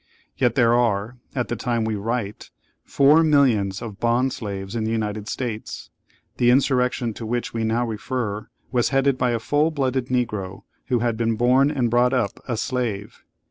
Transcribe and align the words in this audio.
Yet 0.35 0.55
there 0.55 0.73
are, 0.73 1.17
at 1.35 1.47
the 1.47 1.55
time 1.55 1.85
we 1.85 1.93
write, 1.93 2.49
four 2.83 3.23
millions 3.23 3.83
of 3.83 3.99
bond 3.99 4.33
slaves 4.33 4.75
in 4.75 4.83
the 4.83 4.89
United 4.89 5.27
States. 5.27 5.91
The 6.37 6.49
insurrection 6.49 7.13
to 7.13 7.25
which 7.27 7.53
we 7.53 7.63
now 7.63 7.85
refer 7.85 8.47
was 8.71 8.89
headed 8.89 9.15
by 9.19 9.29
a 9.29 9.37
full 9.39 9.69
blooded 9.69 10.07
Negro, 10.07 10.63
who 10.87 11.01
had 11.01 11.17
been 11.17 11.35
born 11.35 11.69
and 11.69 11.91
brought 11.91 12.13
up 12.13 12.39
a 12.47 12.57
slave. 12.57 13.21